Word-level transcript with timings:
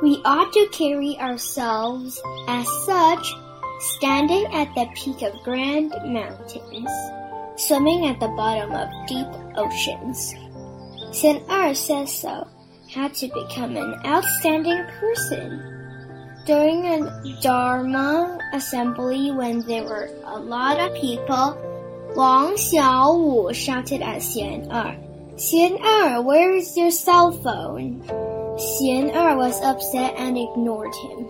We 0.00 0.22
ought 0.24 0.52
to 0.52 0.68
carry 0.70 1.18
ourselves 1.18 2.22
as 2.46 2.68
such, 2.86 3.34
standing 3.80 4.46
at 4.54 4.72
the 4.76 4.86
peak 4.94 5.22
of 5.22 5.42
grand 5.42 5.90
mountains, 6.04 6.90
swimming 7.56 8.06
at 8.06 8.20
the 8.20 8.28
bottom 8.28 8.70
of 8.72 8.88
deep 9.08 9.26
oceans. 9.56 10.34
Xian 11.10 11.42
Er 11.50 11.74
says 11.74 12.14
so, 12.14 12.46
had 12.94 13.12
to 13.14 13.26
become 13.26 13.76
an 13.76 14.00
outstanding 14.06 14.84
person. 15.00 15.64
During 16.46 16.86
a 16.86 17.40
Dharma 17.42 18.38
assembly 18.52 19.32
when 19.32 19.60
there 19.62 19.82
were 19.82 20.10
a 20.24 20.38
lot 20.38 20.78
of 20.78 20.94
people, 20.94 21.58
Wang 22.14 22.54
Xiaowu 22.54 23.52
shouted 23.52 24.02
at 24.02 24.22
Xian 24.22 24.70
Er, 24.70 24.96
Xian 25.34 25.80
Er, 25.82 26.22
where 26.22 26.52
is 26.54 26.76
your 26.76 26.92
cell 26.92 27.32
phone? 27.32 28.37
Xian 28.58 29.14
Er 29.14 29.36
was 29.36 29.62
upset 29.62 30.14
and 30.18 30.36
ignored 30.36 30.92
him. 30.96 31.28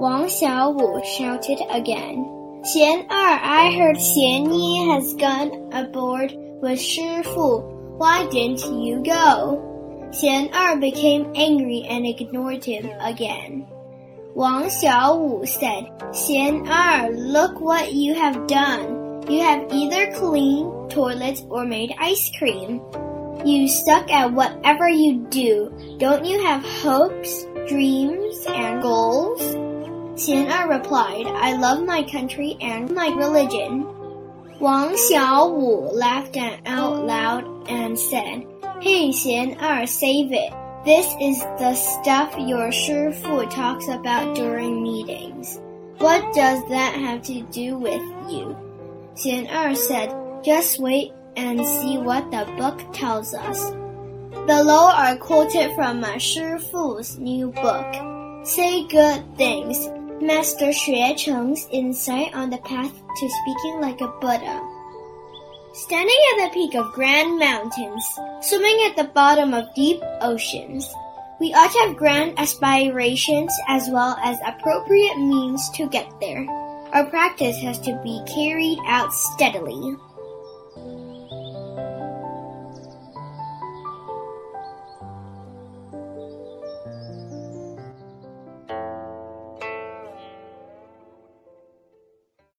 Wang 0.00 0.26
Xiaowu 0.26 1.04
shouted 1.04 1.60
again. 1.70 2.26
Xian 2.66 3.04
Er, 3.06 3.38
I 3.40 3.72
heard 3.78 3.96
Xian 3.96 4.50
Yi 4.50 4.90
has 4.90 5.14
gone 5.14 5.70
aboard 5.72 6.34
with 6.60 6.80
Shi 6.80 7.22
Fu. 7.22 7.60
Why 8.02 8.26
didn't 8.26 8.66
you 8.66 9.00
go? 9.04 9.62
Xian 10.10 10.50
Er 10.52 10.74
became 10.80 11.30
angry 11.36 11.86
and 11.88 12.04
ignored 12.04 12.64
him 12.64 12.90
again. 12.98 13.68
Wang 14.34 14.64
Xiaowu 14.64 15.46
said, 15.46 15.86
Xian 16.10 16.66
Er, 16.66 17.14
look 17.14 17.60
what 17.60 17.92
you 17.92 18.14
have 18.14 18.48
done. 18.48 19.22
You 19.30 19.40
have 19.42 19.70
either 19.70 20.12
cleaned 20.14 20.90
toilets 20.90 21.44
or 21.48 21.64
made 21.64 21.94
ice 22.00 22.28
cream. 22.36 22.82
You 23.44 23.68
stuck 23.68 24.10
at 24.10 24.32
whatever 24.32 24.88
you 24.88 25.26
do. 25.30 25.96
Don't 25.98 26.24
you 26.24 26.42
have 26.44 26.64
hopes, 26.64 27.44
dreams, 27.68 28.44
and 28.48 28.82
goals? 28.82 29.40
Xian 30.16 30.48
Er 30.48 30.68
replied, 30.68 31.26
I 31.26 31.56
love 31.56 31.84
my 31.84 32.02
country 32.02 32.56
and 32.60 32.90
my 32.90 33.08
religion. 33.08 33.86
Wang 34.58 34.96
Xiaowu 34.96 35.92
laughed 35.92 36.38
out 36.38 37.04
loud 37.04 37.68
and 37.68 37.98
said, 37.98 38.46
Hey 38.80 39.10
Xian 39.10 39.60
Er, 39.60 39.86
save 39.86 40.32
it. 40.32 40.52
This 40.86 41.06
is 41.20 41.40
the 41.58 41.74
stuff 41.74 42.34
your 42.38 42.72
Shi 42.72 43.12
talks 43.50 43.88
about 43.88 44.34
during 44.34 44.82
meetings. 44.82 45.60
What 45.98 46.22
does 46.34 46.66
that 46.70 46.94
have 46.94 47.22
to 47.24 47.42
do 47.52 47.76
with 47.76 48.02
you? 48.30 48.56
Xian 49.14 49.52
Er 49.52 49.74
said, 49.74 50.14
Just 50.42 50.78
wait 50.78 51.12
and 51.36 51.64
see 51.64 51.98
what 51.98 52.30
the 52.30 52.44
book 52.56 52.80
tells 52.92 53.34
us. 53.34 53.70
Below 54.46 54.90
are 54.90 55.16
quoted 55.16 55.74
from 55.74 56.00
Ma 56.00 56.18
Shi 56.18 56.58
Fu's 56.70 57.18
new 57.18 57.50
book, 57.52 58.46
Say 58.46 58.86
Good 58.86 59.36
Things, 59.36 59.88
Master 60.20 60.66
Xue 60.66 61.16
Cheng's 61.16 61.66
insight 61.72 62.34
on 62.34 62.50
the 62.50 62.58
path 62.58 62.92
to 62.92 63.28
speaking 63.28 63.80
like 63.80 64.00
a 64.00 64.08
Buddha. 64.20 64.62
Standing 65.74 66.20
at 66.32 66.44
the 66.44 66.54
peak 66.54 66.74
of 66.74 66.92
grand 66.94 67.38
mountains, 67.38 68.04
swimming 68.40 68.80
at 68.86 68.96
the 68.96 69.10
bottom 69.12 69.52
of 69.52 69.74
deep 69.74 70.00
oceans, 70.22 70.88
we 71.38 71.52
ought 71.52 71.70
to 71.72 71.78
have 71.80 71.96
grand 71.96 72.38
aspirations 72.38 73.52
as 73.68 73.88
well 73.90 74.16
as 74.24 74.38
appropriate 74.46 75.18
means 75.18 75.68
to 75.70 75.86
get 75.88 76.08
there. 76.18 76.46
Our 76.92 77.04
practice 77.10 77.58
has 77.58 77.78
to 77.80 78.00
be 78.02 78.22
carried 78.26 78.78
out 78.86 79.12
steadily. 79.12 79.96